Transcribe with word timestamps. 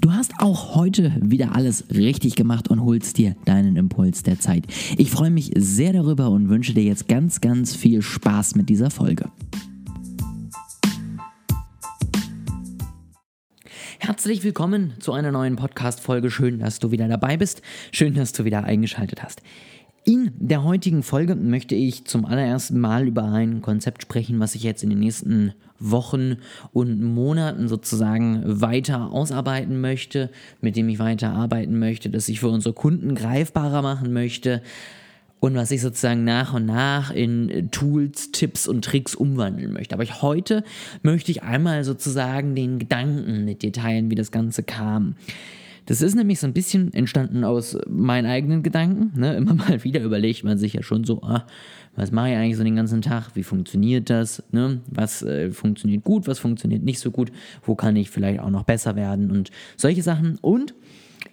Du 0.00 0.12
hast 0.12 0.32
auch 0.38 0.76
heute 0.76 1.12
wieder 1.20 1.54
alles 1.54 1.84
richtig 1.94 2.34
gemacht 2.34 2.68
und 2.68 2.82
holst 2.82 3.18
dir 3.18 3.36
deinen 3.44 3.76
Impuls 3.76 4.22
der 4.22 4.40
Zeit. 4.40 4.64
Ich 4.96 5.10
freue 5.10 5.28
mich 5.28 5.50
sehr 5.54 5.92
darüber 5.92 6.30
und 6.30 6.48
wünsche 6.48 6.72
dir 6.72 6.84
jetzt 6.84 7.06
ganz, 7.06 7.42
ganz 7.42 7.76
viel 7.76 8.00
Spaß 8.00 8.54
mit 8.54 8.70
dieser 8.70 8.90
Folge. 8.90 9.30
Herzlich 13.98 14.42
willkommen 14.42 14.94
zu 15.00 15.12
einer 15.12 15.32
neuen 15.32 15.56
Podcast-Folge. 15.56 16.30
Schön, 16.30 16.60
dass 16.60 16.78
du 16.78 16.90
wieder 16.90 17.06
dabei 17.06 17.36
bist. 17.36 17.60
Schön, 17.92 18.14
dass 18.14 18.32
du 18.32 18.46
wieder 18.46 18.64
eingeschaltet 18.64 19.22
hast. 19.22 19.42
In 20.10 20.32
der 20.40 20.64
heutigen 20.64 21.04
Folge 21.04 21.36
möchte 21.36 21.76
ich 21.76 22.04
zum 22.04 22.24
allerersten 22.24 22.80
Mal 22.80 23.06
über 23.06 23.22
ein 23.22 23.62
Konzept 23.62 24.02
sprechen, 24.02 24.40
was 24.40 24.56
ich 24.56 24.64
jetzt 24.64 24.82
in 24.82 24.90
den 24.90 24.98
nächsten 24.98 25.52
Wochen 25.78 26.38
und 26.72 27.00
Monaten 27.00 27.68
sozusagen 27.68 28.42
weiter 28.44 29.12
ausarbeiten 29.12 29.80
möchte, 29.80 30.30
mit 30.60 30.74
dem 30.74 30.88
ich 30.88 30.98
weiter 30.98 31.30
arbeiten 31.32 31.78
möchte, 31.78 32.10
das 32.10 32.28
ich 32.28 32.40
für 32.40 32.48
unsere 32.48 32.74
Kunden 32.74 33.14
greifbarer 33.14 33.82
machen 33.82 34.12
möchte 34.12 34.62
und 35.38 35.54
was 35.54 35.70
ich 35.70 35.80
sozusagen 35.80 36.24
nach 36.24 36.54
und 36.54 36.66
nach 36.66 37.12
in 37.12 37.68
Tools, 37.70 38.32
Tipps 38.32 38.66
und 38.66 38.84
Tricks 38.84 39.14
umwandeln 39.14 39.72
möchte. 39.72 39.94
Aber 39.94 40.02
ich, 40.02 40.22
heute 40.22 40.64
möchte 41.02 41.30
ich 41.30 41.44
einmal 41.44 41.84
sozusagen 41.84 42.56
den 42.56 42.80
Gedanken 42.80 43.44
mit 43.44 43.62
dir 43.62 43.72
teilen, 43.72 44.10
wie 44.10 44.16
das 44.16 44.32
Ganze 44.32 44.64
kam. 44.64 45.14
Das 45.86 46.02
ist 46.02 46.14
nämlich 46.14 46.40
so 46.40 46.46
ein 46.46 46.52
bisschen 46.52 46.92
entstanden 46.92 47.44
aus 47.44 47.76
meinen 47.88 48.26
eigenen 48.26 48.62
Gedanken. 48.62 49.18
Ne? 49.18 49.34
Immer 49.36 49.54
mal 49.54 49.82
wieder 49.84 50.00
überlegt 50.02 50.44
man 50.44 50.58
sich 50.58 50.74
ja 50.74 50.82
schon 50.82 51.04
so, 51.04 51.22
ah, 51.22 51.46
was 51.96 52.12
mache 52.12 52.30
ich 52.30 52.36
eigentlich 52.36 52.56
so 52.56 52.64
den 52.64 52.76
ganzen 52.76 53.02
Tag? 53.02 53.30
Wie 53.34 53.42
funktioniert 53.42 54.10
das? 54.10 54.42
Ne? 54.52 54.80
Was 54.86 55.22
äh, 55.22 55.50
funktioniert 55.50 56.04
gut, 56.04 56.26
was 56.26 56.38
funktioniert 56.38 56.82
nicht 56.82 57.00
so 57.00 57.10
gut? 57.10 57.32
Wo 57.62 57.74
kann 57.74 57.96
ich 57.96 58.10
vielleicht 58.10 58.40
auch 58.40 58.50
noch 58.50 58.64
besser 58.64 58.96
werden? 58.96 59.30
Und 59.30 59.50
solche 59.76 60.02
Sachen. 60.02 60.38
Und 60.40 60.74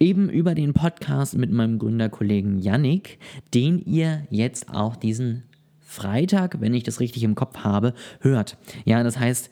eben 0.00 0.28
über 0.28 0.54
den 0.54 0.74
Podcast 0.74 1.36
mit 1.36 1.50
meinem 1.50 1.78
Gründerkollegen 1.78 2.58
Yannick, 2.58 3.18
den 3.54 3.80
ihr 3.84 4.26
jetzt 4.30 4.68
auch 4.70 4.96
diesen 4.96 5.44
Freitag, 5.80 6.60
wenn 6.60 6.74
ich 6.74 6.82
das 6.82 7.00
richtig 7.00 7.24
im 7.24 7.34
Kopf 7.34 7.58
habe, 7.58 7.94
hört. 8.20 8.58
Ja, 8.84 9.02
das 9.02 9.18
heißt, 9.18 9.50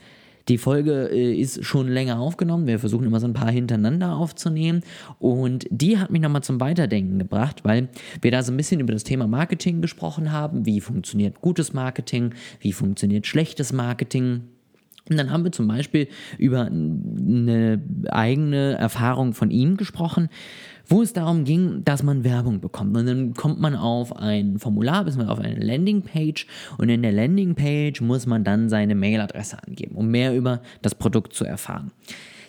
die 0.49 0.59
Folge 0.59 1.09
äh, 1.11 1.35
ist 1.35 1.65
schon 1.65 1.89
länger 1.89 2.21
aufgenommen. 2.21 2.67
Wir 2.67 2.79
versuchen 2.79 3.07
immer 3.07 3.21
so 3.21 3.27
ein 3.27 3.33
paar 3.33 3.51
hintereinander 3.51 4.17
aufzunehmen. 4.17 4.83
Und 5.19 5.67
die 5.71 5.99
hat 5.99 6.11
mich 6.11 6.21
nochmal 6.21 6.43
zum 6.43 6.61
Weiterdenken 6.61 7.19
gebracht, 7.19 7.65
weil 7.65 7.89
wir 8.21 8.31
da 8.31 8.43
so 8.43 8.53
ein 8.53 8.57
bisschen 8.57 8.81
über 8.81 8.93
das 8.93 9.05
Thema 9.05 9.27
Marketing 9.27 9.81
gesprochen 9.81 10.33
haben. 10.33 10.67
Wie 10.67 10.81
funktioniert 10.81 11.41
gutes 11.41 11.73
Marketing? 11.73 12.35
Wie 12.61 12.73
funktioniert 12.73 13.27
schlechtes 13.27 13.73
Marketing? 13.73 14.43
Und 15.09 15.17
dann 15.17 15.31
haben 15.31 15.45
wir 15.45 15.53
zum 15.53 15.69
Beispiel 15.69 16.09
über 16.39 16.63
eine 16.67 17.81
eigene 18.09 18.73
Erfahrung 18.75 19.35
von 19.35 19.51
ihm 19.51 19.77
gesprochen, 19.77 20.29
wo 20.89 21.03
es 21.03 21.13
darum 21.13 21.45
ging, 21.45 21.85
dass 21.85 22.03
man 22.03 22.25
Werbung 22.25 22.61
bekommt. 22.61 22.97
Und 22.97 23.07
dann 23.07 23.35
kommt 23.35 23.61
man 23.61 23.75
auf 23.75 24.17
ein 24.17 24.59
Formular, 24.59 25.05
bis 25.05 25.17
man 25.17 25.29
auf 25.29 25.39
eine 25.39 25.59
Landingpage 25.59 26.47
und 26.79 26.89
in 26.89 27.03
der 27.03 27.13
Landingpage 27.13 28.01
muss 28.01 28.27
man 28.27 28.45
dann 28.45 28.69
seine 28.69 28.95
Mailadresse 28.95 29.59
angeben, 29.67 29.97
um 29.97 30.09
mehr 30.11 30.35
über 30.35 30.61
das 30.83 30.95
Produkt 30.95 31.35
zu 31.35 31.45
erfahren. 31.45 31.93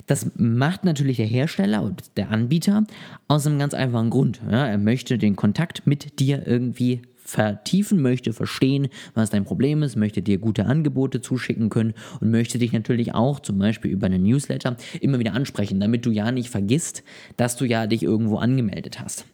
Das 0.07 0.31
macht 0.35 0.85
natürlich 0.85 1.17
der 1.17 1.25
Hersteller 1.25 1.83
und 1.83 2.17
der 2.17 2.31
Anbieter 2.31 2.85
aus 3.27 3.45
einem 3.45 3.59
ganz 3.59 3.73
einfachen 3.73 4.09
Grund. 4.09 4.39
Ja, 4.49 4.65
er 4.65 4.77
möchte 4.77 5.17
den 5.17 5.35
Kontakt 5.35 5.85
mit 5.85 6.19
dir 6.19 6.47
irgendwie 6.47 7.01
vertiefen 7.27 8.01
möchte, 8.01 8.31
verstehen, 8.31 8.87
was 9.13 9.29
dein 9.29 9.43
Problem 9.43 9.83
ist, 9.83 9.97
möchte 9.97 10.21
dir 10.21 10.37
gute 10.37 10.65
Angebote 10.65 11.19
zuschicken 11.19 11.69
können 11.69 11.93
und 12.21 12.31
möchte 12.31 12.57
dich 12.57 12.71
natürlich 12.71 13.13
auch 13.13 13.41
zum 13.41 13.59
Beispiel 13.59 13.91
über 13.91 14.05
einen 14.05 14.23
Newsletter 14.23 14.77
immer 15.01 15.19
wieder 15.19 15.33
ansprechen, 15.33 15.81
damit 15.81 16.05
du 16.05 16.11
ja 16.11 16.31
nicht 16.31 16.49
vergisst, 16.49 17.03
dass 17.35 17.57
du 17.57 17.65
ja 17.65 17.85
dich 17.85 18.01
irgendwo 18.01 18.37
angemeldet 18.37 19.01
hast. 19.01 19.25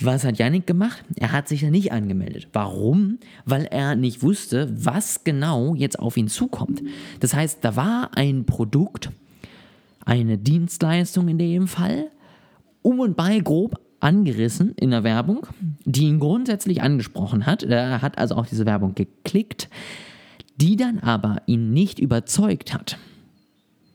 Was 0.00 0.24
hat 0.24 0.38
Yannick 0.38 0.66
gemacht? 0.66 1.04
Er 1.16 1.32
hat 1.32 1.48
sich 1.48 1.60
ja 1.60 1.70
nicht 1.70 1.92
angemeldet. 1.92 2.48
Warum? 2.54 3.18
Weil 3.44 3.66
er 3.66 3.94
nicht 3.94 4.22
wusste, 4.22 4.72
was 4.74 5.22
genau 5.22 5.74
jetzt 5.74 5.98
auf 5.98 6.16
ihn 6.16 6.28
zukommt. 6.28 6.82
Das 7.20 7.34
heißt, 7.34 7.58
da 7.60 7.76
war 7.76 8.16
ein 8.16 8.46
Produkt, 8.46 9.10
eine 10.06 10.38
Dienstleistung 10.38 11.28
in 11.28 11.36
dem 11.36 11.66
Fall, 11.66 12.10
um 12.80 13.00
und 13.00 13.16
bei 13.16 13.38
grob 13.40 13.85
angerissen 14.00 14.74
in 14.76 14.90
der 14.90 15.04
Werbung, 15.04 15.46
die 15.84 16.04
ihn 16.04 16.20
grundsätzlich 16.20 16.82
angesprochen 16.82 17.46
hat. 17.46 17.62
Er 17.62 18.02
hat 18.02 18.18
also 18.18 18.34
auch 18.36 18.46
diese 18.46 18.66
Werbung 18.66 18.94
geklickt, 18.94 19.68
die 20.56 20.76
dann 20.76 21.00
aber 21.00 21.42
ihn 21.46 21.72
nicht 21.72 21.98
überzeugt 21.98 22.74
hat. 22.74 22.98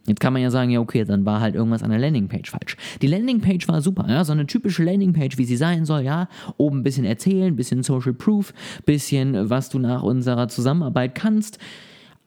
Jetzt 0.07 0.19
kann 0.19 0.33
man 0.33 0.41
ja 0.41 0.49
sagen, 0.49 0.71
ja, 0.71 0.79
okay, 0.79 1.05
dann 1.05 1.25
war 1.25 1.41
halt 1.41 1.53
irgendwas 1.53 1.83
an 1.83 1.91
der 1.91 1.99
Landingpage 1.99 2.49
falsch. 2.49 2.75
Die 3.01 3.07
Landingpage 3.07 3.67
war 3.67 3.81
super, 3.81 4.07
ja, 4.09 4.25
so 4.25 4.31
eine 4.31 4.47
typische 4.47 4.83
Landingpage, 4.83 5.37
wie 5.37 5.45
sie 5.45 5.57
sein 5.57 5.85
soll, 5.85 6.01
ja. 6.01 6.27
Oben 6.57 6.79
ein 6.79 6.83
bisschen 6.83 7.05
erzählen, 7.05 7.53
ein 7.53 7.55
bisschen 7.55 7.83
Social 7.83 8.13
Proof, 8.13 8.51
ein 8.79 8.83
bisschen, 8.85 9.49
was 9.49 9.69
du 9.69 9.77
nach 9.77 10.01
unserer 10.01 10.47
Zusammenarbeit 10.47 11.13
kannst. 11.13 11.59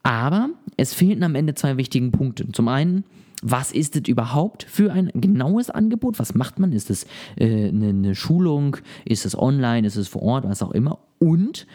Aber 0.05 0.51
es 0.77 0.95
fehlten 0.95 1.25
am 1.25 1.35
Ende 1.35 1.55
zwei 1.55 1.77
wichtigen 1.77 2.13
Punkte. 2.13 2.47
Zum 2.53 2.69
einen, 2.69 3.05
was 3.47 3.73
ist 3.73 3.95
es 3.95 4.09
überhaupt 4.09 4.65
für 4.65 4.91
ein 4.91 5.11
genaues 5.15 5.69
Angebot? 5.69 6.19
Was 6.19 6.35
macht 6.35 6.59
man? 6.59 6.73
Ist 6.73 6.89
es 6.89 7.07
äh, 7.37 7.69
eine, 7.69 7.89
eine 7.89 8.15
Schulung? 8.15 8.79
Ist 9.05 9.27
es 9.27 9.39
online? 9.39 9.87
Ist 9.87 9.97
es 9.97 10.09
vor 10.09 10.23
Ort? 10.23 10.49
Was 10.49 10.63
auch 10.63 10.71
immer. 10.71 10.99
Und 11.19 11.67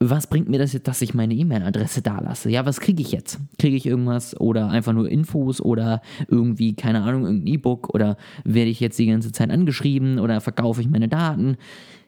was 0.00 0.26
bringt 0.26 0.48
mir 0.48 0.58
das 0.58 0.72
jetzt, 0.72 0.88
dass 0.88 1.00
ich 1.00 1.14
meine 1.14 1.32
E-Mail-Adresse 1.34 2.02
da 2.02 2.18
lasse? 2.18 2.50
Ja, 2.50 2.66
was 2.66 2.80
kriege 2.80 3.00
ich 3.00 3.12
jetzt? 3.12 3.38
Kriege 3.56 3.76
ich 3.76 3.86
irgendwas 3.86 4.38
oder 4.40 4.68
einfach 4.70 4.92
nur 4.92 5.08
Infos 5.08 5.60
oder 5.60 6.02
irgendwie, 6.26 6.74
keine 6.74 7.02
Ahnung, 7.02 7.24
irgendein 7.24 7.54
E-Book 7.54 7.94
oder 7.94 8.16
werde 8.42 8.70
ich 8.70 8.80
jetzt 8.80 8.98
die 8.98 9.06
ganze 9.06 9.30
Zeit 9.30 9.50
angeschrieben 9.50 10.18
oder 10.18 10.40
verkaufe 10.40 10.80
ich 10.80 10.90
meine 10.90 11.06
Daten? 11.06 11.56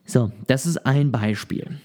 So, 0.05 0.31
das 0.47 0.65
ist 0.65 0.85
ein 0.85 1.13
Beispiel. 1.13 1.77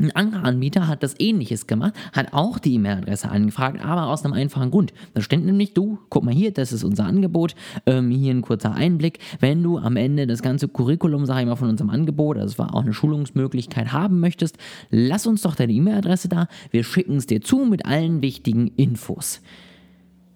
Ein 0.00 0.14
anderer 0.14 0.44
Anbieter 0.44 0.86
hat 0.86 1.02
das 1.02 1.16
ähnliches 1.18 1.66
gemacht, 1.66 1.92
hat 2.12 2.32
auch 2.32 2.60
die 2.60 2.74
E-Mail-Adresse 2.74 3.28
angefragt, 3.30 3.84
aber 3.84 4.06
aus 4.06 4.24
einem 4.24 4.32
einfachen 4.32 4.70
Grund. 4.70 4.92
Da 5.14 5.20
steht 5.20 5.44
nämlich, 5.44 5.74
du, 5.74 5.98
guck 6.08 6.22
mal 6.22 6.32
hier, 6.32 6.52
das 6.52 6.72
ist 6.72 6.84
unser 6.84 7.04
Angebot, 7.04 7.56
ähm, 7.84 8.10
hier 8.10 8.32
ein 8.32 8.42
kurzer 8.42 8.74
Einblick. 8.74 9.18
Wenn 9.40 9.60
du 9.60 9.76
am 9.78 9.96
Ende 9.96 10.28
das 10.28 10.40
ganze 10.40 10.68
Curriculum, 10.68 11.26
sage 11.26 11.40
ich 11.40 11.46
mal, 11.48 11.56
von 11.56 11.70
unserem 11.70 11.90
Angebot, 11.90 12.36
also 12.36 12.52
es 12.52 12.58
war 12.60 12.76
auch 12.76 12.82
eine 12.82 12.94
Schulungsmöglichkeit 12.94 13.92
haben 13.92 14.20
möchtest, 14.20 14.56
lass 14.90 15.26
uns 15.26 15.42
doch 15.42 15.56
deine 15.56 15.72
E-Mail-Adresse 15.72 16.28
da, 16.28 16.46
wir 16.70 16.84
schicken 16.84 17.16
es 17.16 17.26
dir 17.26 17.40
zu 17.40 17.64
mit 17.64 17.84
allen 17.84 18.22
wichtigen 18.22 18.68
Infos. 18.76 19.40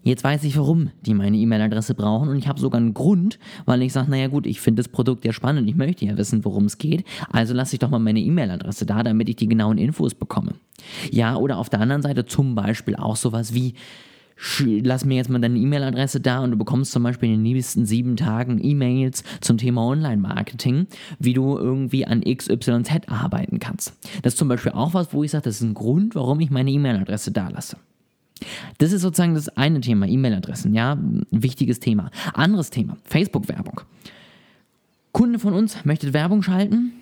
Jetzt 0.04 0.24
weiß 0.24 0.42
ich, 0.44 0.56
warum 0.56 0.90
die 1.06 1.14
meine 1.14 1.36
E-Mail-Adresse 1.36 1.94
brauchen 1.94 2.28
und 2.28 2.36
ich 2.36 2.48
habe 2.48 2.58
sogar 2.58 2.80
einen 2.80 2.92
Grund, 2.92 3.38
weil 3.66 3.82
ich 3.82 3.92
sage, 3.92 4.10
naja 4.10 4.26
gut, 4.28 4.46
ich 4.46 4.60
finde 4.60 4.82
das 4.82 4.88
Produkt 4.90 5.24
ja 5.24 5.32
spannend, 5.32 5.68
ich 5.68 5.76
möchte 5.76 6.04
ja 6.04 6.16
wissen, 6.16 6.44
worum 6.44 6.64
es 6.64 6.78
geht, 6.78 7.04
also 7.30 7.54
lasse 7.54 7.76
ich 7.76 7.78
doch 7.78 7.90
mal 7.90 8.00
meine 8.00 8.20
E-Mail-Adresse 8.20 8.84
da, 8.84 9.02
damit 9.02 9.28
ich 9.28 9.36
die 9.36 9.48
genauen 9.48 9.78
Infos 9.78 10.14
bekomme. 10.14 10.54
Ja, 11.12 11.36
oder 11.36 11.58
auf 11.58 11.70
der 11.70 11.80
anderen 11.80 12.02
Seite 12.02 12.26
zum 12.26 12.56
Beispiel 12.56 12.96
auch 12.96 13.14
sowas 13.14 13.54
wie, 13.54 13.74
lass 14.58 15.04
mir 15.04 15.14
jetzt 15.14 15.30
mal 15.30 15.40
deine 15.40 15.56
E-Mail-Adresse 15.56 16.20
da 16.20 16.40
und 16.40 16.50
du 16.50 16.56
bekommst 16.56 16.90
zum 16.90 17.04
Beispiel 17.04 17.28
in 17.28 17.36
den 17.36 17.54
nächsten 17.54 17.86
sieben 17.86 18.16
Tagen 18.16 18.58
E-Mails 18.60 19.22
zum 19.40 19.56
Thema 19.56 19.86
Online-Marketing, 19.86 20.88
wie 21.20 21.32
du 21.32 21.56
irgendwie 21.56 22.06
an 22.06 22.22
XYZ 22.22 23.08
arbeiten 23.08 23.60
kannst. 23.60 23.96
Das 24.22 24.32
ist 24.32 24.38
zum 24.38 24.48
Beispiel 24.48 24.72
auch 24.72 24.94
was, 24.94 25.12
wo 25.12 25.22
ich 25.22 25.30
sage, 25.30 25.44
das 25.44 25.56
ist 25.56 25.62
ein 25.62 25.74
Grund, 25.74 26.16
warum 26.16 26.40
ich 26.40 26.50
meine 26.50 26.72
E-Mail-Adresse 26.72 27.30
da 27.30 27.48
lasse. 27.50 27.76
Das 28.78 28.92
ist 28.92 29.02
sozusagen 29.02 29.34
das 29.34 29.48
eine 29.50 29.80
Thema, 29.80 30.06
E-Mail-Adressen, 30.06 30.74
ja, 30.74 30.98
wichtiges 31.30 31.80
Thema. 31.80 32.10
Anderes 32.34 32.70
Thema, 32.70 32.96
Facebook-Werbung. 33.04 33.80
Kunde 35.12 35.38
von 35.38 35.52
uns 35.52 35.84
möchte 35.84 36.14
Werbung 36.14 36.42
schalten, 36.42 36.92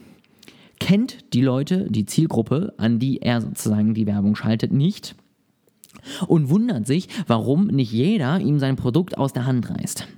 kennt 0.78 1.32
die 1.32 1.42
Leute, 1.42 1.86
die 1.90 2.06
Zielgruppe, 2.06 2.74
an 2.76 2.98
die 2.98 3.22
er 3.22 3.40
sozusagen 3.40 3.94
die 3.94 4.06
Werbung 4.06 4.34
schaltet, 4.34 4.72
nicht 4.72 5.14
und 6.26 6.48
wundert 6.48 6.86
sich, 6.86 7.08
warum 7.26 7.66
nicht 7.66 7.92
jeder 7.92 8.40
ihm 8.40 8.58
sein 8.58 8.76
Produkt 8.76 9.18
aus 9.18 9.32
der 9.32 9.46
Hand 9.46 9.70
reißt. 9.70 10.08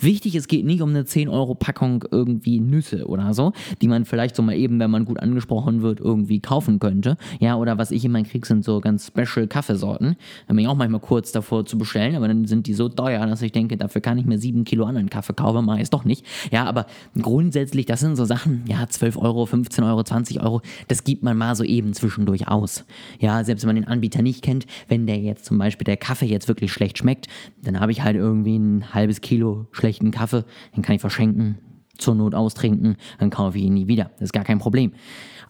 Wichtig, 0.00 0.34
es 0.34 0.48
geht 0.48 0.64
nicht 0.64 0.82
um 0.82 0.90
eine 0.90 1.02
10-Euro-Packung 1.02 2.04
irgendwie 2.10 2.60
Nüsse 2.60 3.06
oder 3.06 3.34
so, 3.34 3.52
die 3.80 3.88
man 3.88 4.04
vielleicht 4.04 4.36
so 4.36 4.42
mal 4.42 4.54
eben, 4.54 4.78
wenn 4.80 4.90
man 4.90 5.04
gut 5.04 5.20
angesprochen 5.20 5.82
wird, 5.82 6.00
irgendwie 6.00 6.40
kaufen 6.40 6.78
könnte. 6.78 7.16
Ja, 7.40 7.56
oder 7.56 7.78
was 7.78 7.90
ich 7.90 8.04
immer 8.04 8.22
kriege, 8.22 8.46
sind 8.46 8.64
so 8.64 8.80
ganz 8.80 9.06
special 9.06 9.46
Kaffeesorten. 9.46 10.16
Da 10.46 10.54
bin 10.54 10.64
ich 10.64 10.68
auch 10.68 10.76
manchmal 10.76 11.00
kurz 11.00 11.32
davor 11.32 11.64
zu 11.64 11.78
bestellen, 11.78 12.16
aber 12.16 12.28
dann 12.28 12.46
sind 12.46 12.66
die 12.66 12.74
so 12.74 12.88
teuer, 12.88 13.26
dass 13.26 13.42
ich 13.42 13.52
denke, 13.52 13.76
dafür 13.76 14.00
kann 14.00 14.18
ich 14.18 14.26
mir 14.26 14.38
7 14.38 14.64
Kilo 14.64 14.84
anderen 14.84 15.10
Kaffee 15.10 15.34
kaufen, 15.34 15.64
mache 15.64 15.80
ich 15.80 15.90
doch 15.90 16.04
nicht. 16.04 16.26
Ja, 16.50 16.64
aber 16.64 16.86
grundsätzlich, 17.20 17.86
das 17.86 18.00
sind 18.00 18.16
so 18.16 18.24
Sachen, 18.24 18.64
ja, 18.66 18.86
12 18.88 19.16
Euro, 19.16 19.46
15 19.46 19.84
Euro, 19.84 20.02
20 20.02 20.42
Euro, 20.42 20.60
das 20.88 21.04
gibt 21.04 21.22
man 21.22 21.36
mal 21.36 21.54
so 21.54 21.64
eben 21.64 21.92
zwischendurch 21.92 22.48
aus. 22.48 22.84
Ja, 23.20 23.44
selbst 23.44 23.62
wenn 23.62 23.68
man 23.68 23.76
den 23.76 23.88
Anbieter 23.88 24.22
nicht 24.22 24.42
kennt, 24.42 24.66
wenn 24.88 25.06
der 25.06 25.18
jetzt 25.18 25.44
zum 25.44 25.58
Beispiel 25.58 25.84
der 25.84 25.96
Kaffee 25.96 26.26
jetzt 26.26 26.48
wirklich 26.48 26.72
schlecht 26.72 26.98
schmeckt, 26.98 27.28
dann 27.62 27.80
habe 27.80 27.92
ich 27.92 28.02
halt 28.02 28.16
irgendwie 28.16 28.56
ein 28.56 28.92
halbes 28.92 29.20
Kilo 29.20 29.67
schlechten 29.72 30.10
Kaffee, 30.10 30.44
den 30.76 30.82
kann 30.82 30.94
ich 30.96 31.00
verschenken, 31.00 31.58
zur 31.98 32.14
Not 32.14 32.34
austrinken, 32.34 32.96
dann 33.18 33.30
kaufe 33.30 33.58
ich 33.58 33.64
ihn 33.64 33.74
nie 33.74 33.88
wieder. 33.88 34.10
Das 34.14 34.26
ist 34.26 34.32
gar 34.32 34.44
kein 34.44 34.58
Problem. 34.58 34.92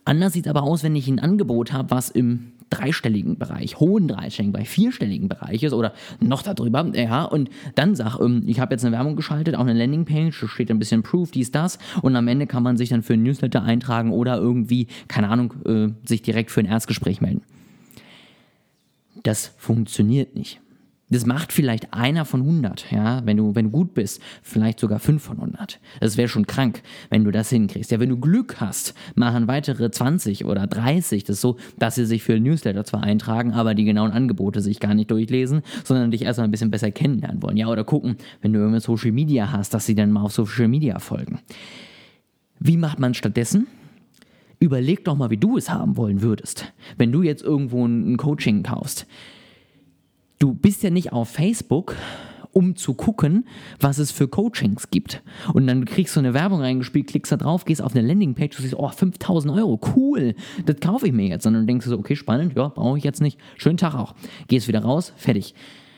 Anders 0.04 0.32
sieht 0.32 0.46
es 0.46 0.50
aber 0.50 0.62
aus, 0.62 0.82
wenn 0.82 0.96
ich 0.96 1.06
ein 1.08 1.18
Angebot 1.18 1.72
habe, 1.72 1.90
was 1.90 2.08
im 2.08 2.52
dreistelligen 2.70 3.38
Bereich, 3.38 3.80
hohen 3.80 4.08
dreistelligen 4.08 4.52
Bereich, 4.52 4.68
vierstelligen 4.68 5.28
Bereich 5.28 5.62
ist 5.62 5.72
oder 5.72 5.94
noch 6.20 6.42
darüber, 6.42 6.86
ja, 6.94 7.24
und 7.24 7.48
dann 7.74 7.94
sag, 7.94 8.18
ähm, 8.20 8.42
ich 8.46 8.60
habe 8.60 8.74
jetzt 8.74 8.84
eine 8.84 8.94
Werbung 8.96 9.16
geschaltet, 9.16 9.54
auch 9.54 9.60
eine 9.60 9.72
Landingpage, 9.72 10.38
da 10.38 10.48
steht 10.48 10.70
ein 10.70 10.78
bisschen 10.78 11.02
Proof, 11.02 11.30
dies, 11.30 11.50
das, 11.50 11.78
und 12.02 12.14
am 12.14 12.28
Ende 12.28 12.46
kann 12.46 12.62
man 12.62 12.76
sich 12.76 12.90
dann 12.90 13.02
für 13.02 13.14
ein 13.14 13.22
Newsletter 13.22 13.62
eintragen 13.62 14.12
oder 14.12 14.36
irgendwie, 14.36 14.86
keine 15.08 15.28
Ahnung, 15.28 15.54
äh, 15.64 15.88
sich 16.06 16.22
direkt 16.22 16.50
für 16.50 16.60
ein 16.60 16.66
Erstgespräch 16.66 17.20
melden. 17.20 17.42
Das 19.22 19.52
funktioniert 19.56 20.34
nicht. 20.36 20.60
Das 21.10 21.24
macht 21.24 21.52
vielleicht 21.52 21.94
einer 21.94 22.26
von 22.26 22.42
100, 22.42 22.90
ja, 22.90 23.22
wenn 23.24 23.38
du, 23.38 23.54
wenn 23.54 23.66
du 23.66 23.70
gut 23.70 23.94
bist, 23.94 24.20
vielleicht 24.42 24.78
sogar 24.78 24.98
5 24.98 25.22
von 25.22 25.38
100. 25.38 25.80
Das 26.00 26.18
wäre 26.18 26.28
schon 26.28 26.46
krank, 26.46 26.82
wenn 27.08 27.24
du 27.24 27.30
das 27.30 27.48
hinkriegst. 27.48 27.90
Ja, 27.90 27.98
wenn 27.98 28.10
du 28.10 28.18
Glück 28.18 28.60
hast, 28.60 28.94
machen 29.14 29.48
weitere 29.48 29.90
20 29.90 30.44
oder 30.44 30.66
30 30.66 31.24
das 31.24 31.40
so, 31.40 31.56
dass 31.78 31.94
sie 31.94 32.04
sich 32.04 32.22
für 32.22 32.34
ein 32.34 32.42
Newsletter 32.42 32.84
zwar 32.84 33.02
eintragen, 33.04 33.52
aber 33.52 33.74
die 33.74 33.84
genauen 33.84 34.10
Angebote 34.10 34.60
sich 34.60 34.80
gar 34.80 34.92
nicht 34.92 35.10
durchlesen, 35.10 35.62
sondern 35.82 36.10
dich 36.10 36.22
erstmal 36.22 36.46
ein 36.46 36.50
bisschen 36.50 36.70
besser 36.70 36.90
kennenlernen 36.90 37.42
wollen. 37.42 37.56
Ja, 37.56 37.68
oder 37.68 37.84
gucken, 37.84 38.16
wenn 38.42 38.52
du 38.52 38.58
irgendwas 38.58 38.84
Social 38.84 39.12
Media 39.12 39.50
hast, 39.50 39.72
dass 39.72 39.86
sie 39.86 39.94
dann 39.94 40.12
mal 40.12 40.22
auf 40.22 40.32
Social 40.32 40.68
Media 40.68 40.98
folgen. 40.98 41.38
Wie 42.60 42.76
macht 42.76 42.98
man 42.98 43.14
stattdessen? 43.14 43.66
Überleg 44.60 45.04
doch 45.04 45.16
mal, 45.16 45.30
wie 45.30 45.36
du 45.38 45.56
es 45.56 45.70
haben 45.70 45.96
wollen 45.96 46.20
würdest. 46.20 46.72
Wenn 46.98 47.12
du 47.12 47.22
jetzt 47.22 47.42
irgendwo 47.42 47.86
ein 47.86 48.16
Coaching 48.18 48.62
kaufst 48.62 49.06
Du 50.38 50.54
bist 50.54 50.84
ja 50.84 50.90
nicht 50.90 51.12
auf 51.12 51.30
Facebook, 51.30 51.96
um 52.52 52.76
zu 52.76 52.94
gucken, 52.94 53.44
was 53.80 53.98
es 53.98 54.12
für 54.12 54.28
Coachings 54.28 54.90
gibt. 54.90 55.22
Und 55.52 55.66
dann 55.66 55.84
kriegst 55.84 56.14
du 56.14 56.20
eine 56.20 56.32
Werbung 56.32 56.60
reingespielt, 56.60 57.08
klickst 57.08 57.32
da 57.32 57.36
drauf, 57.36 57.64
gehst 57.64 57.82
auf 57.82 57.94
eine 57.94 58.06
Landingpage 58.06 58.56
und 58.56 58.62
siehst, 58.62 58.76
oh, 58.76 58.88
5000 58.88 59.52
Euro, 59.54 59.80
cool, 59.96 60.34
das 60.64 60.78
kaufe 60.80 61.08
ich 61.08 61.12
mir 61.12 61.26
jetzt. 61.26 61.42
Sondern 61.42 61.66
denkst 61.66 61.84
du 61.84 61.90
so, 61.90 61.98
okay, 61.98 62.14
spannend, 62.14 62.54
ja, 62.56 62.68
brauche 62.68 62.98
ich 62.98 63.04
jetzt 63.04 63.20
nicht. 63.20 63.38
Schönen 63.56 63.78
Tag 63.78 63.94
auch. 63.94 64.14
Gehst 64.46 64.68
wieder 64.68 64.82
raus, 64.82 65.12
fertig. 65.16 65.54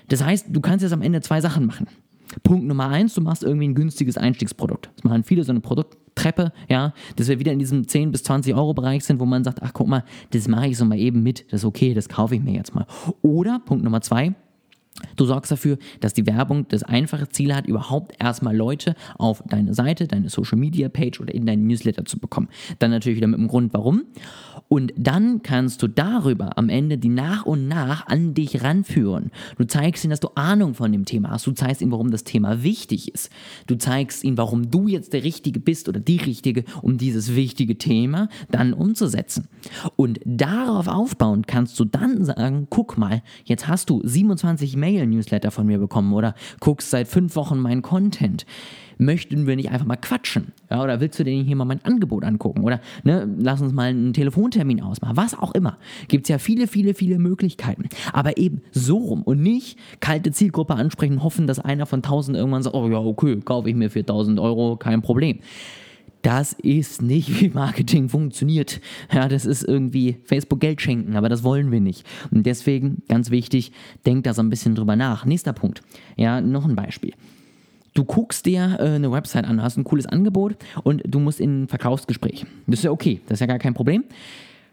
Das 0.09 0.25
heißt, 0.25 0.47
du 0.49 0.61
kannst 0.61 0.83
jetzt 0.83 0.93
am 0.93 1.03
Ende 1.03 1.21
zwei 1.21 1.43
Sachen 1.43 1.67
machen. 1.67 1.87
Punkt 2.43 2.67
Nummer 2.67 2.89
eins, 2.89 3.15
du 3.15 3.21
machst 3.21 3.43
irgendwie 3.43 3.69
ein 3.69 3.75
günstiges 3.75 4.17
Einstiegsprodukt. 4.17 4.91
Das 4.95 5.05
machen 5.05 5.25
viele 5.25 5.45
so 5.45 5.53
eine 5.53 5.61
Produkttreppe, 6.21 6.53
ja, 6.69 6.93
dass 7.17 7.29
wir 7.29 7.39
wieder 7.39 7.53
in 7.53 7.59
diesem 7.59 7.87
10 7.87 8.13
bis 8.13 8.23
20 8.23 8.55
Euro 8.55 8.75
Bereich 8.75 9.05
sind, 9.05 9.21
wo 9.21 9.27
man 9.27 9.45
sagt, 9.45 9.63
ach 9.63 9.73
guck 9.73 9.89
mal, 9.89 10.05
das 10.31 10.49
mache 10.49 10.69
ich 10.69 10.77
so 10.77 10.85
mal 10.85 10.99
eben 10.99 11.23
mit, 11.23 11.45
das 11.53 11.61
ist 11.61 11.65
okay, 11.65 11.95
das 11.95 12.09
kaufe 12.09 12.35
ich 12.35 12.43
mir 12.43 12.53
jetzt 12.53 12.75
mal. 12.75 12.87
Oder 13.23 13.61
Punkt 13.61 13.85
Nummer 13.85 14.01
zwei, 14.01 14.35
Du 15.17 15.25
sorgst 15.25 15.51
dafür, 15.51 15.79
dass 16.01 16.15
die 16.15 16.27
Werbung 16.27 16.67
das 16.69 16.83
einfache 16.83 17.29
Ziel 17.29 17.55
hat, 17.55 17.67
überhaupt 17.67 18.15
erstmal 18.19 18.57
Leute 18.57 18.95
auf 19.19 19.43
deine 19.49 19.75
Seite, 19.75 20.07
deine 20.07 20.29
Social 20.29 20.59
Media 20.59 20.89
Page 20.89 21.21
oder 21.21 21.35
in 21.35 21.47
deinen 21.47 21.67
Newsletter 21.67 22.05
zu 22.05 22.19
bekommen. 22.19 22.49
Dann 22.79 22.91
natürlich 22.91 23.17
wieder 23.17 23.27
mit 23.27 23.39
dem 23.39 23.49
Grund, 23.49 23.73
warum. 23.75 24.05
Und 24.69 24.93
dann 24.97 25.43
kannst 25.43 25.83
du 25.83 25.89
darüber 25.89 26.57
am 26.57 26.69
Ende 26.69 26.99
die 26.99 27.09
nach 27.09 27.45
und 27.45 27.69
nach 27.69 28.07
an 28.07 28.35
dich 28.35 28.63
ranführen. 28.63 29.31
Du 29.59 29.65
zeigst 29.65 30.05
ihnen, 30.05 30.11
dass 30.11 30.21
du 30.21 30.29
Ahnung 30.35 30.75
von 30.75 30.93
dem 30.93 31.05
Thema 31.05 31.31
hast. 31.31 31.47
Du 31.47 31.53
zeigst 31.53 31.83
ihnen, 31.83 31.93
warum 31.93 32.11
das 32.11 32.25
Thema 32.25 32.63
wichtig 32.63 33.13
ist. 33.13 33.31
Du 33.67 33.77
zeigst 33.77 34.23
ihnen, 34.25 34.39
warum 34.39 34.71
du 34.71 34.87
jetzt 34.87 35.13
der 35.13 35.25
Richtige 35.25 35.61
bist 35.61 35.89
oder 35.89 36.01
die 36.01 36.19
Richtige, 36.19 36.65
um 36.83 36.99
dieses 36.99 37.35
wichtige 37.35 37.79
Thema 37.79 38.29
dann 38.51 38.73
umzusetzen. 38.73 39.49
Und 39.97 40.21
darauf 40.25 40.89
aufbauend 40.89 41.47
kannst 41.47 41.79
du 41.81 41.85
dann 41.85 42.25
sagen, 42.25 42.67
guck 42.71 42.99
mal, 42.99 43.23
jetzt 43.45 43.67
hast 43.69 43.91
du 43.91 44.01
27 44.05 44.77
Mail-Newsletter 44.91 45.51
von 45.51 45.67
mir 45.67 45.79
bekommen 45.79 46.13
oder 46.13 46.35
guckst 46.59 46.91
seit 46.91 47.09
fünf 47.09 47.37
Wochen 47.37 47.59
meinen 47.59 47.83
Content. 47.83 48.47
Möchten 48.99 49.47
wir 49.47 49.57
nicht 49.57 49.71
einfach 49.71 49.87
mal 49.87 49.97
quatschen? 49.97 50.53
Ja, 50.71 50.83
oder 50.83 51.01
willst 51.01 51.19
du 51.19 51.25
dir 51.25 51.43
hier 51.43 51.57
mal 51.57 51.65
mein 51.65 51.83
Angebot 51.85 52.23
angucken? 52.23 52.65
Oder 52.65 52.81
ne, 53.03 53.27
lass 53.39 53.63
uns 53.63 53.73
mal 53.73 53.89
einen 53.89 54.13
Telefontermin 54.13 54.83
ausmachen. 54.83 55.17
Was 55.17 55.39
auch 55.39 55.55
immer. 55.55 55.79
Gibt 56.09 56.27
es 56.27 56.29
ja 56.29 56.37
viele, 56.37 56.67
viele, 56.67 56.93
viele 56.93 57.19
Möglichkeiten. 57.19 57.89
Aber 58.13 58.37
eben 58.37 58.61
so 58.73 58.99
rum 58.99 59.23
und 59.23 59.41
nicht 59.41 59.79
kalte 60.01 60.33
Zielgruppe 60.33 60.75
ansprechen, 60.75 61.23
hoffen, 61.23 61.47
dass 61.47 61.59
einer 61.59 61.87
von 61.87 62.01
1000 62.01 62.37
irgendwann 62.37 62.63
sagt, 62.63 62.77
oh 62.77 62.91
ja, 62.91 62.99
okay, 62.99 63.41
kaufe 63.43 63.71
ich 63.71 63.75
mir 63.75 63.91
für 63.91 64.01
1000 64.01 64.39
Euro, 64.39 64.77
kein 64.77 65.01
Problem. 65.01 65.39
Das 66.23 66.53
ist 66.53 67.01
nicht, 67.01 67.41
wie 67.41 67.49
Marketing 67.49 68.09
funktioniert. 68.09 68.81
Ja, 69.13 69.29
das 69.29 69.47
ist 69.47 69.63
irgendwie 69.63 70.19
Facebook 70.25 70.61
Geld 70.61 70.83
schenken, 70.83 71.17
aber 71.17 71.29
das 71.29 71.43
wollen 71.43 71.73
wir 71.73 71.81
nicht. 71.81 72.07
Und 72.31 72.45
deswegen, 72.45 73.03
ganz 73.09 73.31
wichtig, 73.31 73.73
denkt 74.05 74.27
da 74.27 74.35
so 74.35 74.43
ein 74.43 74.51
bisschen 74.51 74.75
drüber 74.75 74.97
nach. 74.97 75.25
Nächster 75.25 75.53
Punkt. 75.53 75.83
Ja, 76.17 76.41
noch 76.41 76.67
ein 76.67 76.77
Beispiel. 76.77 77.15
Du 77.95 78.05
guckst 78.05 78.47
dir 78.47 78.77
äh, 78.79 78.95
eine 78.95 79.11
Website 79.11 79.47
an, 79.47 79.63
hast 79.63 79.77
ein 79.77 79.85
cooles 79.85 80.07
Angebot 80.07 80.57
und 80.85 81.03
du 81.07 81.19
musst 81.19 81.41
in 81.41 81.63
ein 81.63 81.69
Verkaufsgespräch. 81.69 82.47
Das 82.67 82.81
ist 82.81 82.85
ja 82.85 82.91
okay, 82.91 83.21
das 83.27 83.37
ist 83.37 83.41
ja 83.41 83.47
gar 83.47 83.59
kein 83.59 83.75
Problem. 83.75 84.05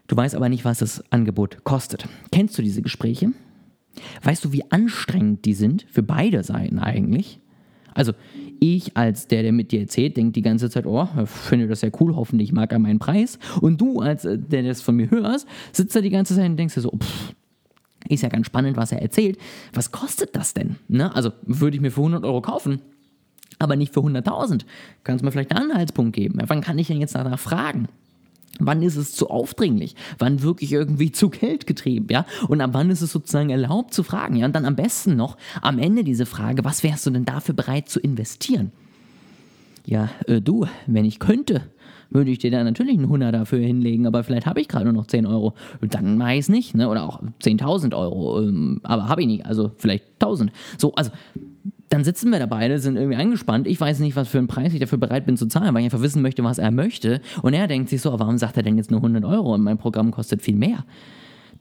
Du 0.06 0.16
weißt 0.16 0.34
aber 0.34 0.48
nicht, 0.48 0.64
was 0.64 0.78
das 0.78 1.02
Angebot 1.10 1.64
kostet. 1.64 2.06
Kennst 2.30 2.56
du 2.56 2.62
diese 2.62 2.82
Gespräche? 2.82 3.32
Weißt 4.22 4.44
du, 4.44 4.52
wie 4.52 4.70
anstrengend 4.70 5.44
die 5.44 5.54
sind 5.54 5.84
für 5.90 6.02
beide 6.02 6.42
Seiten 6.44 6.78
eigentlich? 6.78 7.40
Also 7.94 8.12
ich 8.60 8.96
als 8.96 9.28
der, 9.28 9.42
der 9.42 9.52
mit 9.52 9.72
dir 9.72 9.80
erzählt, 9.80 10.16
denkt 10.16 10.36
die 10.36 10.42
ganze 10.42 10.70
Zeit, 10.70 10.86
oh, 10.86 11.08
finde 11.24 11.68
das 11.68 11.82
ja 11.82 11.90
cool, 12.00 12.14
hoffentlich 12.14 12.52
mag 12.52 12.72
er 12.72 12.78
meinen 12.78 12.98
Preis. 12.98 13.38
Und 13.60 13.80
du 13.80 14.00
als 14.00 14.24
äh, 14.24 14.38
der, 14.38 14.62
der 14.62 14.70
das 14.70 14.82
von 14.82 14.96
mir 14.96 15.10
hörst, 15.10 15.46
sitzt 15.72 15.94
da 15.96 16.00
die 16.00 16.10
ganze 16.10 16.34
Zeit 16.34 16.48
und 16.50 16.56
denkst 16.56 16.74
dir 16.74 16.80
so, 16.80 16.90
pff, 16.90 17.34
ist 18.08 18.22
ja 18.22 18.28
ganz 18.28 18.46
spannend, 18.46 18.76
was 18.76 18.92
er 18.92 19.02
erzählt. 19.02 19.38
Was 19.72 19.90
kostet 19.90 20.36
das 20.36 20.54
denn? 20.54 20.76
Ne? 20.88 21.14
Also 21.14 21.32
würde 21.42 21.76
ich 21.76 21.80
mir 21.80 21.90
für 21.90 22.00
100 22.00 22.24
Euro 22.24 22.40
kaufen, 22.40 22.80
aber 23.58 23.76
nicht 23.76 23.92
für 23.92 24.00
100.000. 24.00 24.62
Kannst 25.04 25.22
du 25.22 25.26
mir 25.26 25.32
vielleicht 25.32 25.52
einen 25.52 25.70
Anhaltspunkt 25.70 26.14
geben? 26.14 26.40
Wann 26.46 26.60
kann 26.60 26.78
ich 26.78 26.86
denn 26.86 27.00
jetzt 27.00 27.14
danach 27.14 27.38
fragen? 27.38 27.88
Wann 28.58 28.82
ist 28.82 28.96
es 28.96 29.14
zu 29.14 29.30
aufdringlich? 29.30 29.94
Wann 30.18 30.42
wirklich 30.42 30.72
irgendwie 30.72 31.12
zu 31.12 31.30
Geld 31.30 31.66
getrieben? 31.66 32.06
Ja? 32.10 32.26
Und 32.48 32.60
ab 32.60 32.70
wann 32.72 32.90
ist 32.90 33.02
es 33.02 33.12
sozusagen 33.12 33.50
erlaubt 33.50 33.94
zu 33.94 34.02
fragen? 34.02 34.36
Ja? 34.36 34.46
Und 34.46 34.54
dann 34.54 34.64
am 34.64 34.76
besten 34.76 35.16
noch 35.16 35.36
am 35.62 35.78
Ende 35.78 36.04
diese 36.04 36.26
Frage, 36.26 36.64
was 36.64 36.82
wärst 36.82 37.06
du 37.06 37.10
denn 37.10 37.24
dafür 37.24 37.54
bereit 37.54 37.88
zu 37.88 38.00
investieren? 38.00 38.72
Ja, 39.86 40.10
äh, 40.26 40.40
du, 40.40 40.66
wenn 40.86 41.06
ich 41.06 41.18
könnte, 41.18 41.62
würde 42.10 42.30
ich 42.30 42.38
dir 42.38 42.50
da 42.50 42.62
natürlich 42.64 42.96
einen 42.96 43.08
Hunder 43.08 43.32
dafür 43.32 43.58
hinlegen, 43.58 44.06
aber 44.06 44.24
vielleicht 44.24 44.46
habe 44.46 44.60
ich 44.60 44.68
gerade 44.68 44.84
nur 44.84 44.94
noch 44.94 45.06
10 45.06 45.26
Euro. 45.26 45.54
Dann 45.80 46.18
mache 46.18 46.34
ich 46.34 46.40
es 46.40 46.48
nicht, 46.48 46.74
ne? 46.74 46.88
oder 46.88 47.04
auch 47.04 47.22
10.000 47.42 47.96
Euro, 47.96 48.42
ähm, 48.42 48.80
aber 48.82 49.08
habe 49.08 49.22
ich 49.22 49.26
nicht, 49.26 49.46
also 49.46 49.72
vielleicht 49.76 50.04
1.000. 50.20 50.50
So, 50.76 50.94
also 50.94 51.10
dann 51.88 52.04
sitzen 52.04 52.30
wir 52.30 52.38
da 52.38 52.46
beide, 52.46 52.78
sind 52.78 52.96
irgendwie 52.96 53.16
angespannt. 53.16 53.66
Ich 53.66 53.80
weiß 53.80 54.00
nicht, 54.00 54.14
was 54.16 54.28
für 54.28 54.38
einen 54.38 54.46
Preis 54.46 54.74
ich 54.74 54.80
dafür 54.80 54.98
bereit 54.98 55.24
bin 55.24 55.36
zu 55.36 55.46
zahlen, 55.46 55.72
weil 55.74 55.80
ich 55.80 55.86
einfach 55.86 56.02
wissen 56.02 56.22
möchte, 56.22 56.44
was 56.44 56.58
er 56.58 56.70
möchte. 56.70 57.20
Und 57.42 57.54
er 57.54 57.66
denkt 57.66 57.88
sich 57.88 58.02
so, 58.02 58.18
warum 58.18 58.36
sagt 58.36 58.56
er 58.56 58.62
denn 58.62 58.76
jetzt 58.76 58.90
nur 58.90 59.00
100 59.00 59.24
Euro 59.24 59.54
und 59.54 59.62
mein 59.62 59.78
Programm 59.78 60.10
kostet 60.10 60.42
viel 60.42 60.56
mehr? 60.56 60.84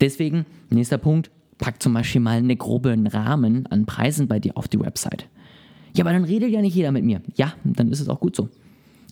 Deswegen, 0.01 0.45
nächster 0.69 0.97
Punkt, 0.97 1.31
pack 1.57 1.81
zum 1.81 1.93
Beispiel 1.93 2.21
mal 2.21 2.37
einen 2.37 2.57
groben 2.57 3.07
Rahmen 3.07 3.65
an 3.67 3.85
Preisen 3.85 4.27
bei 4.27 4.39
dir 4.39 4.57
auf 4.57 4.67
die 4.67 4.79
Website. 4.79 5.27
Ja, 5.95 6.03
aber 6.03 6.11
dann 6.11 6.25
redet 6.25 6.51
ja 6.51 6.61
nicht 6.61 6.75
jeder 6.75 6.91
mit 6.91 7.05
mir. 7.05 7.21
Ja, 7.35 7.53
dann 7.63 7.89
ist 7.89 8.01
es 8.01 8.09
auch 8.09 8.19
gut 8.19 8.35
so. 8.35 8.49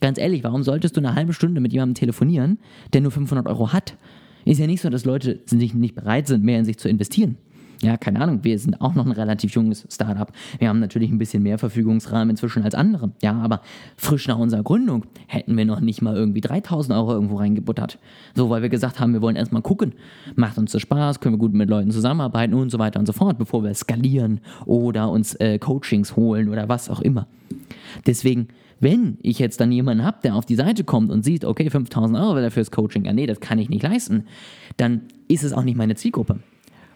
Ganz 0.01 0.19
ehrlich, 0.19 0.43
warum 0.43 0.63
solltest 0.63 0.97
du 0.97 1.01
eine 1.01 1.15
halbe 1.15 1.33
Stunde 1.33 1.61
mit 1.61 1.71
jemandem 1.71 1.95
telefonieren, 1.95 2.59
der 2.93 3.01
nur 3.01 3.11
500 3.11 3.47
Euro 3.47 3.71
hat? 3.71 3.95
Ist 4.43 4.59
ja 4.59 4.67
nicht 4.67 4.81
so, 4.81 4.89
dass 4.89 5.05
Leute 5.05 5.39
nicht 5.51 5.95
bereit 5.95 6.27
sind, 6.27 6.43
mehr 6.43 6.59
in 6.59 6.65
sich 6.65 6.77
zu 6.77 6.89
investieren 6.89 7.37
ja, 7.81 7.97
keine 7.97 8.21
Ahnung, 8.21 8.43
wir 8.43 8.57
sind 8.57 8.79
auch 8.81 8.95
noch 8.95 9.05
ein 9.05 9.11
relativ 9.11 9.51
junges 9.53 9.85
Startup. 9.89 10.31
Wir 10.59 10.69
haben 10.69 10.79
natürlich 10.79 11.11
ein 11.11 11.17
bisschen 11.17 11.43
mehr 11.43 11.57
Verfügungsrahmen 11.57 12.31
inzwischen 12.31 12.63
als 12.63 12.75
andere. 12.75 13.11
Ja, 13.21 13.33
aber 13.33 13.61
frisch 13.97 14.27
nach 14.27 14.37
unserer 14.37 14.63
Gründung 14.63 15.05
hätten 15.27 15.57
wir 15.57 15.65
noch 15.65 15.81
nicht 15.81 16.01
mal 16.01 16.15
irgendwie 16.15 16.41
3000 16.41 16.95
Euro 16.97 17.13
irgendwo 17.13 17.37
reingebuttert. 17.37 17.99
So, 18.33 18.49
weil 18.49 18.61
wir 18.61 18.69
gesagt 18.69 18.99
haben, 18.99 19.13
wir 19.13 19.21
wollen 19.21 19.35
erstmal 19.35 19.61
gucken, 19.61 19.93
macht 20.35 20.57
uns 20.57 20.71
das 20.71 20.81
Spaß, 20.81 21.19
können 21.19 21.35
wir 21.35 21.39
gut 21.39 21.53
mit 21.53 21.69
Leuten 21.69 21.91
zusammenarbeiten 21.91 22.53
und 22.53 22.69
so 22.69 22.79
weiter 22.79 22.99
und 22.99 23.05
so 23.05 23.13
fort, 23.13 23.37
bevor 23.37 23.63
wir 23.63 23.73
skalieren 23.73 24.39
oder 24.65 25.09
uns 25.09 25.35
äh, 25.35 25.59
Coachings 25.59 26.15
holen 26.15 26.49
oder 26.49 26.69
was 26.69 26.89
auch 26.89 27.01
immer. 27.01 27.27
Deswegen, 28.05 28.47
wenn 28.79 29.17
ich 29.21 29.39
jetzt 29.39 29.59
dann 29.59 29.71
jemanden 29.71 30.03
habe, 30.03 30.17
der 30.23 30.35
auf 30.35 30.45
die 30.45 30.55
Seite 30.55 30.83
kommt 30.83 31.11
und 31.11 31.23
sieht, 31.23 31.45
okay, 31.45 31.69
5000 31.69 32.19
Euro 32.19 32.35
will 32.35 32.43
er 32.43 32.51
fürs 32.51 32.71
Coaching, 32.71 33.05
ja, 33.05 33.13
nee, 33.13 33.25
das 33.25 33.39
kann 33.39 33.59
ich 33.59 33.69
nicht 33.69 33.83
leisten, 33.83 34.25
dann 34.77 35.01
ist 35.27 35.43
es 35.43 35.53
auch 35.53 35.63
nicht 35.63 35.77
meine 35.77 35.95
Zielgruppe. 35.95 36.39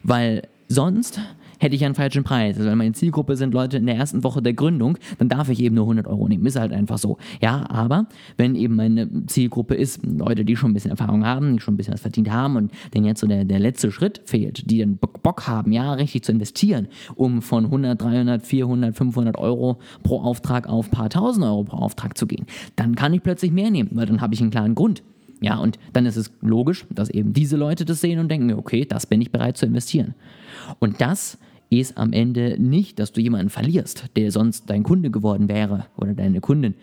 Weil 0.04 0.44
Sonst 0.72 1.20
hätte 1.60 1.76
ich 1.76 1.84
einen 1.84 1.96
falschen 1.96 2.24
Preis. 2.24 2.58
Also 2.58 2.70
wenn 2.70 2.78
meine 2.78 2.94
Zielgruppe 2.94 3.36
sind 3.36 3.56
Leute 3.56 3.78
in 3.78 3.88
der 3.88 3.96
ersten 3.96 4.24
Woche 4.24 4.42
der 4.42 4.54
Gründung, 4.54 4.98
dann 5.18 5.30
darf 5.30 5.50
ich 5.50 5.60
eben 5.60 5.76
nur 5.76 5.86
100 5.86 6.08
Euro 6.08 6.28
nehmen. 6.28 6.46
Ist 6.46 6.60
halt 6.60 6.72
einfach 6.72 7.00
so. 7.00 7.18
Ja, 7.42 7.70
aber 7.70 8.06
wenn 8.38 8.56
eben 8.56 8.76
meine 8.76 9.26
Zielgruppe 9.26 9.74
ist, 9.74 10.06
Leute, 10.06 10.46
die 10.46 10.56
schon 10.56 10.70
ein 10.70 10.74
bisschen 10.76 10.92
Erfahrung 10.92 11.26
haben, 11.26 11.54
die 11.54 11.60
schon 11.60 11.74
ein 11.74 11.78
bisschen 11.78 11.96
was 11.96 12.02
verdient 12.02 12.32
haben 12.32 12.56
und 12.56 12.72
denen 12.94 13.06
jetzt 13.06 13.20
so 13.20 13.28
der, 13.28 13.46
der 13.46 13.60
letzte 13.60 13.92
Schritt 13.92 14.22
fehlt, 14.26 14.70
die 14.70 14.78
dann 14.78 14.98
Bock 14.98 15.48
haben, 15.48 15.72
ja, 15.72 15.94
richtig 15.94 16.24
zu 16.24 16.32
investieren, 16.32 16.88
um 17.16 17.42
von 17.42 17.66
100, 17.66 18.00
300, 18.00 18.46
400, 18.46 18.96
500 18.96 19.38
Euro 19.38 19.80
pro 20.04 20.22
Auftrag 20.22 20.70
auf 20.70 20.88
ein 20.88 20.92
paar 20.92 21.10
tausend 21.10 21.44
Euro 21.46 21.64
pro 21.64 21.78
Auftrag 21.78 22.16
zu 22.16 22.28
gehen, 22.28 22.46
dann 22.76 22.94
kann 22.94 23.12
ich 23.14 23.24
plötzlich 23.24 23.52
mehr 23.52 23.72
nehmen, 23.72 23.90
weil 23.94 24.06
dann 24.06 24.22
habe 24.22 24.36
ich 24.36 24.42
einen 24.42 24.52
klaren 24.52 24.76
Grund. 24.76 25.02
Ja, 25.42 25.58
und 25.58 25.80
dann 25.94 26.06
ist 26.06 26.18
es 26.18 26.32
logisch, 26.42 26.86
dass 26.90 27.10
eben 27.10 27.34
diese 27.34 27.56
Leute 27.56 27.86
das 27.86 28.02
sehen 28.02 28.20
und 28.20 28.30
denken, 28.30 28.52
okay, 28.54 28.86
das 28.86 29.06
bin 29.06 29.22
ich 29.22 29.32
bereit 29.32 29.58
zu 29.58 29.66
investieren. 29.66 30.16
Und 30.80 31.00
das 31.00 31.38
ist 31.70 31.98
am 31.98 32.14
Ende 32.14 32.58
nicht, 32.60 33.00
dass 33.00 33.12
du 33.12 33.22
jemanden 33.22 33.50
verlierst, 33.50 34.06
der 34.16 34.32
sonst 34.32 34.70
dein 34.70 34.84
Kunde 34.84 35.12
geworden 35.12 35.48
wäre 35.48 35.86
oder 35.96 36.14
deine 36.14 36.42
Kundin, 36.42 36.74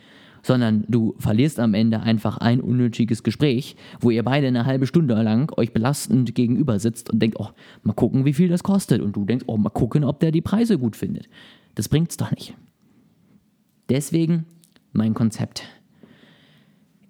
sondern 0.43 0.85
du 0.89 1.15
verlierst 1.19 1.59
am 1.59 1.75
Ende 1.75 2.01
einfach 2.01 2.39
ein 2.39 2.61
unnötiges 2.61 3.23
Gespräch, 3.23 3.77
wo 4.01 4.11
ihr 4.11 4.23
beide 4.23 4.47
eine 4.47 4.65
halbe 4.65 4.87
Stunde 4.87 5.21
lang 5.21 5.53
euch 5.59 5.73
belastend 5.73 6.35
gegenüber 6.35 6.79
sitzt 6.79 7.11
und 7.11 7.21
denkt, 7.21 7.39
oh, 7.41 7.49
mal 7.83 7.95
gucken, 7.95 8.25
wie 8.25 8.33
viel 8.33 8.49
das 8.49 8.63
kostet. 8.63 9.03
Und 9.03 9.17
du 9.17 9.25
denkst, 9.25 9.45
oh, 9.49 9.57
mal 9.57 9.71
gucken, 9.71 10.05
ob 10.05 10.21
der 10.21 10.31
die 10.31 10.41
Preise 10.41 10.79
gut 10.79 10.97
findet. 10.97 11.29
Das 11.75 11.89
bringt's 11.89 12.17
doch 12.17 12.31
nicht. 12.31 12.55
Deswegen 13.89 14.47
mein 14.93 15.15
Konzept. 15.15 15.65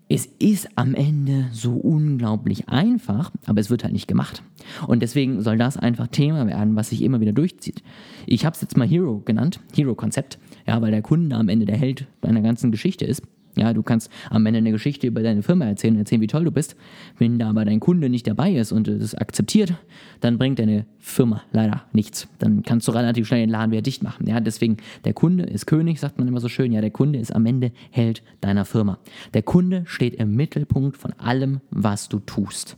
Es 0.09 0.27
ist 0.39 0.69
am 0.77 0.95
Ende 0.95 1.47
so 1.51 1.73
unglaublich 1.73 2.69
einfach, 2.69 3.33
aber 3.45 3.61
es 3.61 3.71
wird 3.71 3.83
halt 3.83 3.93
nicht 3.93 4.07
gemacht. 4.07 4.45
Und 4.87 5.03
deswegen 5.03 5.43
soll 5.43 5.59
das 5.59 5.77
einfach 5.77 6.07
Thema 6.07 6.47
werden, 6.47 6.77
was 6.77 6.91
sich 6.91 7.03
immer 7.03 7.21
wieder 7.21 7.33
durchzieht. 7.33 7.83
Ich 8.25 8.45
habe 8.45 8.55
es 8.55 8.63
jetzt 8.63 8.77
mal 8.77 8.87
Hero 8.87 9.21
genannt, 9.25 9.59
Hero-Konzept, 9.75 10.39
ja, 10.65 10.81
weil 10.81 10.93
der 10.93 11.03
Kunde 11.03 11.35
am 11.35 11.49
Ende 11.49 11.67
der 11.67 11.77
Held 11.77 12.07
deiner 12.21 12.41
ganzen 12.41 12.71
Geschichte 12.71 13.05
ist. 13.05 13.23
Ja, 13.57 13.73
du 13.73 13.83
kannst 13.83 14.11
am 14.31 14.45
Ende 14.47 14.59
eine 14.59 14.71
Geschichte 14.71 15.07
über 15.07 15.23
deine 15.23 15.43
Firma 15.43 15.65
erzählen 15.65 15.97
erzählen, 15.97 16.21
wie 16.21 16.27
toll 16.27 16.45
du 16.45 16.51
bist. 16.51 16.77
Wenn 17.19 17.39
da 17.39 17.49
aber 17.49 17.65
dein 17.65 17.81
Kunde 17.81 18.09
nicht 18.09 18.27
dabei 18.27 18.55
ist 18.55 18.73
und 18.73 18.87
das 18.87 19.15
akzeptiert, 19.15 19.75
dann 20.21 20.39
bringt 20.39 20.59
deine 20.59 20.87
Firma 20.99 21.43
leider 21.53 21.85
nichts. 21.93 22.29
Dann 22.39 22.63
kannst 22.63 22.87
du 22.87 22.93
relativ 22.93 23.27
schnell 23.27 23.41
den 23.41 23.51
Laden 23.51 23.73
wieder 23.73 23.83
dicht 23.83 24.03
machen. 24.03 24.27
Ja, 24.29 24.41
deswegen, 24.41 24.77
der 25.05 25.15
Kunde 25.15 25.45
ist 25.45 25.67
König, 25.67 26.01
sagt 26.01 26.19
man 26.19 26.29
immer 26.29 26.41
so 26.41 26.49
schön. 26.49 26.73
Ja, 26.73 26.81
der 26.81 26.91
Kunde 26.91 27.19
ist 27.19 27.35
am 27.35 27.47
Ende 27.47 27.73
Held 27.91 28.23
deiner 28.41 28.65
Firma. 28.65 28.99
Der 29.35 29.43
Kunde 29.43 29.85
steht 29.87 30.15
im 30.15 30.37
Mittelpunkt 30.37 30.97
von 30.97 31.13
allem, 31.15 31.61
was 31.71 32.09
du 32.09 32.19
tust. 32.19 32.77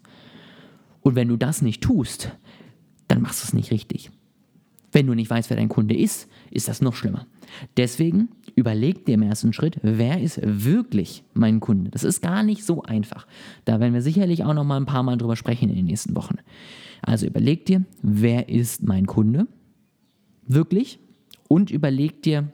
Und 1.01 1.17
wenn 1.17 1.29
du 1.29 1.37
das 1.37 1.63
nicht 1.63 1.83
tust, 1.83 2.33
dann 3.09 3.23
machst 3.23 3.43
du 3.43 3.47
es 3.47 3.53
nicht 3.55 3.71
richtig. 3.71 4.11
Wenn 4.93 5.07
du 5.07 5.15
nicht 5.15 5.31
weißt, 5.31 5.51
wer 5.51 5.57
dein 5.57 5.69
Kunde 5.69 5.97
ist, 5.97 6.29
ist 6.51 6.69
das 6.69 6.81
noch 6.81 6.95
schlimmer. 6.95 7.27
Deswegen 7.76 8.28
überleg 8.55 9.07
dir 9.07 9.14
im 9.14 9.23
ersten 9.23 9.52
Schritt, 9.52 9.78
wer 9.83 10.21
ist 10.21 10.40
wirklich 10.43 11.25
mein 11.35 11.61
Kunde? 11.61 11.90
Das 11.90 12.05
ist 12.05 12.21
gar 12.21 12.43
nicht 12.43 12.64
so 12.64 12.83
einfach. 12.83 13.26
Da 13.64 13.81
werden 13.81 13.95
wir 13.95 14.02
sicherlich 14.02 14.45
auch 14.45 14.55
noch 14.55 14.64
mal 14.64 14.76
ein 14.76 14.87
paar 14.87 15.02
Mal 15.02 15.17
drüber 15.17 15.37
sprechen 15.37 15.69
in 15.69 15.76
den 15.76 15.87
nächsten 15.87 16.17
Wochen. 16.17 16.37
Also 17.02 17.26
überleg 17.26 17.67
dir, 17.67 17.85
wer 18.02 18.49
ist 18.49 18.83
mein 18.83 19.07
Kunde? 19.07 19.47
Wirklich? 20.47 20.99
Und 21.49 21.71
überleg 21.71 22.23
dir, 22.23 22.52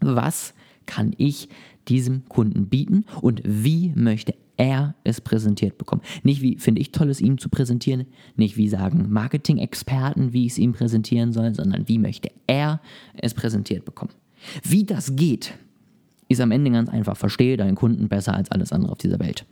was 0.00 0.54
kann 0.86 1.14
ich 1.16 1.48
diesem 1.88 2.28
Kunden 2.28 2.68
bieten 2.68 3.04
und 3.20 3.42
wie 3.44 3.92
möchte 3.94 4.34
er 4.58 4.94
es 5.04 5.22
präsentiert 5.22 5.78
bekommen. 5.78 6.02
Nicht 6.22 6.42
wie 6.42 6.58
finde 6.58 6.82
ich 6.82 6.92
toll, 6.92 7.08
es 7.08 7.20
ihm 7.20 7.38
zu 7.38 7.48
präsentieren, 7.48 8.06
nicht 8.36 8.56
wie 8.58 8.68
sagen 8.68 9.06
Marketing-Experten, 9.08 10.34
wie 10.34 10.44
ich 10.44 10.52
es 10.52 10.58
ihm 10.58 10.74
präsentieren 10.74 11.32
soll, 11.32 11.54
sondern 11.54 11.88
wie 11.88 11.98
möchte 11.98 12.30
er 12.46 12.80
es 13.14 13.32
präsentiert 13.32 13.86
bekommen. 13.86 14.12
Wie 14.62 14.84
das 14.84 15.16
geht, 15.16 15.54
ist 16.28 16.40
am 16.40 16.50
Ende 16.50 16.70
ganz 16.70 16.90
einfach. 16.90 17.16
Verstehe 17.16 17.56
deinen 17.56 17.74
Kunden 17.74 18.08
besser 18.08 18.34
als 18.34 18.50
alles 18.50 18.72
andere 18.72 18.92
auf 18.92 18.98
dieser 18.98 19.18
Welt 19.18 19.46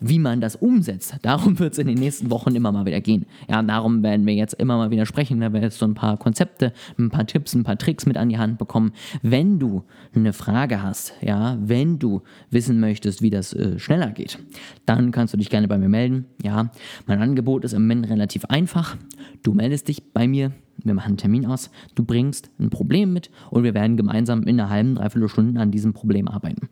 wie 0.00 0.18
man 0.18 0.40
das 0.40 0.56
umsetzt, 0.56 1.16
darum 1.22 1.58
wird 1.58 1.72
es 1.72 1.78
in 1.78 1.86
den 1.86 1.98
nächsten 1.98 2.30
Wochen 2.30 2.54
immer 2.54 2.72
mal 2.72 2.86
wieder 2.86 3.00
gehen. 3.00 3.26
Ja, 3.48 3.62
darum 3.62 4.02
werden 4.02 4.26
wir 4.26 4.34
jetzt 4.34 4.54
immer 4.54 4.76
mal 4.76 4.90
wieder 4.90 5.06
sprechen, 5.06 5.40
da 5.40 5.52
wir 5.52 5.60
jetzt 5.60 5.78
so 5.78 5.86
ein 5.86 5.94
paar 5.94 6.16
Konzepte, 6.16 6.72
ein 6.98 7.10
paar 7.10 7.26
Tipps, 7.26 7.54
ein 7.54 7.64
paar 7.64 7.78
Tricks 7.78 8.06
mit 8.06 8.16
an 8.16 8.28
die 8.28 8.38
Hand 8.38 8.58
bekommen. 8.58 8.92
Wenn 9.22 9.58
du 9.58 9.84
eine 10.14 10.32
Frage 10.32 10.82
hast, 10.82 11.14
ja, 11.20 11.56
wenn 11.60 11.98
du 11.98 12.22
wissen 12.50 12.80
möchtest, 12.80 13.22
wie 13.22 13.30
das 13.30 13.52
äh, 13.52 13.78
schneller 13.78 14.10
geht, 14.10 14.38
dann 14.86 15.10
kannst 15.10 15.34
du 15.34 15.38
dich 15.38 15.50
gerne 15.50 15.68
bei 15.68 15.78
mir 15.78 15.88
melden. 15.88 16.26
Ja, 16.42 16.70
mein 17.06 17.20
Angebot 17.20 17.64
ist 17.64 17.72
im 17.72 17.82
Moment 17.82 18.08
relativ 18.08 18.44
einfach. 18.46 18.96
Du 19.42 19.52
meldest 19.54 19.88
dich 19.88 20.12
bei 20.12 20.26
mir, 20.26 20.52
wir 20.84 20.94
machen 20.94 21.08
einen 21.08 21.16
Termin 21.16 21.46
aus, 21.46 21.70
du 21.94 22.04
bringst 22.04 22.50
ein 22.58 22.70
Problem 22.70 23.12
mit 23.12 23.30
und 23.50 23.62
wir 23.62 23.74
werden 23.74 23.96
gemeinsam 23.96 24.42
in 24.42 24.60
einer 24.60 24.70
halben, 24.70 24.94
dreiviertel 24.94 25.28
Stunde 25.28 25.60
an 25.60 25.70
diesem 25.70 25.92
Problem 25.92 26.28
arbeiten 26.28 26.68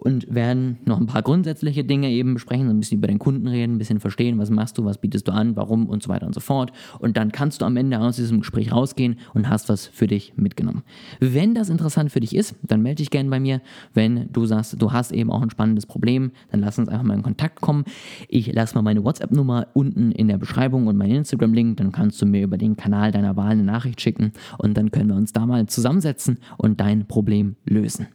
und 0.00 0.34
werden 0.34 0.78
noch 0.86 0.98
ein 0.98 1.06
paar 1.06 1.22
grundsätzliche 1.22 1.84
Dinge 1.84 2.08
eben 2.08 2.34
besprechen, 2.34 2.66
so 2.66 2.72
ein 2.72 2.80
bisschen 2.80 2.98
über 2.98 3.06
den 3.06 3.18
Kunden 3.18 3.46
reden, 3.46 3.74
ein 3.74 3.78
bisschen 3.78 4.00
verstehen, 4.00 4.38
was 4.38 4.48
machst 4.48 4.78
du, 4.78 4.84
was 4.84 4.98
bietest 4.98 5.28
du 5.28 5.32
an, 5.32 5.56
warum 5.56 5.86
und 5.86 6.02
so 6.02 6.08
weiter 6.08 6.26
und 6.26 6.34
so 6.34 6.40
fort. 6.40 6.72
Und 6.98 7.18
dann 7.18 7.32
kannst 7.32 7.60
du 7.60 7.66
am 7.66 7.76
Ende 7.76 7.98
aus 8.00 8.16
diesem 8.16 8.40
Gespräch 8.40 8.72
rausgehen 8.72 9.18
und 9.34 9.48
hast 9.48 9.68
was 9.68 9.86
für 9.86 10.06
dich 10.06 10.32
mitgenommen. 10.36 10.82
Wenn 11.20 11.54
das 11.54 11.68
interessant 11.68 12.10
für 12.10 12.20
dich 12.20 12.34
ist, 12.34 12.54
dann 12.62 12.80
melde 12.80 12.96
dich 12.96 13.10
gerne 13.10 13.28
bei 13.28 13.38
mir. 13.38 13.60
Wenn 13.92 14.32
du 14.32 14.46
sagst, 14.46 14.80
du 14.80 14.92
hast 14.92 15.12
eben 15.12 15.30
auch 15.30 15.42
ein 15.42 15.50
spannendes 15.50 15.84
Problem, 15.84 16.32
dann 16.50 16.60
lass 16.60 16.78
uns 16.78 16.88
einfach 16.88 17.04
mal 17.04 17.14
in 17.14 17.22
Kontakt 17.22 17.60
kommen. 17.60 17.84
Ich 18.28 18.50
lasse 18.52 18.74
mal 18.74 18.82
meine 18.82 19.04
WhatsApp-Nummer 19.04 19.66
unten 19.74 20.12
in 20.12 20.28
der 20.28 20.38
Beschreibung 20.38 20.86
und 20.86 20.96
meinen 20.96 21.16
Instagram-Link, 21.16 21.76
dann 21.76 21.92
kannst 21.92 22.22
du 22.22 22.26
mir 22.26 22.42
über 22.42 22.56
den 22.56 22.76
Kanal 22.76 23.12
deiner 23.12 23.36
Wahl 23.36 23.50
eine 23.50 23.64
Nachricht 23.64 24.00
schicken 24.00 24.32
und 24.56 24.78
dann 24.78 24.90
können 24.90 25.10
wir 25.10 25.16
uns 25.16 25.32
da 25.32 25.44
mal 25.44 25.66
zusammensetzen 25.66 26.38
und 26.56 26.80
dein 26.80 27.06
Problem 27.06 27.56
lösen. 27.66 28.08